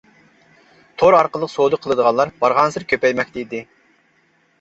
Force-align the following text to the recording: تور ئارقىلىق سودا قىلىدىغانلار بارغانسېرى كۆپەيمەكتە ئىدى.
تور 1.01 1.17
ئارقىلىق 1.17 1.51
سودا 1.55 1.79
قىلىدىغانلار 1.83 2.31
بارغانسېرى 2.45 2.89
كۆپەيمەكتە 2.95 3.41
ئىدى. 3.43 3.61